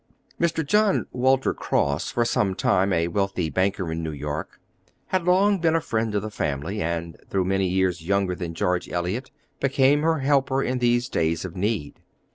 [0.39, 0.65] Mr.
[0.65, 4.59] John Walter Cross, for some time a wealthy banker in New York,
[5.09, 8.89] had long been a friend of the family, and though many years younger than George
[8.89, 9.29] Eliot,
[9.59, 11.99] became her helper in these days of need.